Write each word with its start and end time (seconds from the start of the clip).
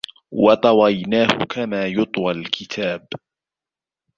و 0.43 0.53
طويناه 0.55 1.27
كما 1.53 1.85
يطوى 1.87 2.31
الكتاب 2.31 3.07